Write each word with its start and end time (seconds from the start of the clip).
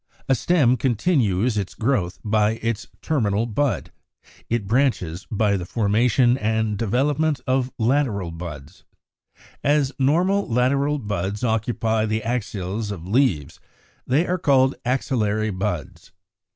A 0.27 0.33
stem 0.33 0.77
continues 0.77 1.59
its 1.59 1.75
growth 1.75 2.17
by 2.25 2.53
its 2.63 2.87
terminal 3.03 3.45
bud; 3.45 3.91
it 4.49 4.65
branches 4.65 5.27
by 5.29 5.55
the 5.57 5.63
formation 5.67 6.39
and 6.39 6.75
development 6.75 7.39
of 7.45 7.71
lateral 7.77 8.31
buds. 8.31 8.83
As 9.63 9.91
normal 9.99 10.47
lateral 10.49 10.97
buds 10.97 11.43
occupy 11.43 12.07
the 12.07 12.23
axils 12.23 12.89
of 12.89 13.07
leaves, 13.07 13.59
they 14.07 14.25
are 14.25 14.39
called 14.39 14.73
axillary 14.85 15.51
buds. 15.51 16.11